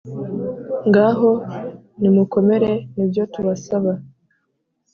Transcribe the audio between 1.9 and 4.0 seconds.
nimukomere nibyo tubasaba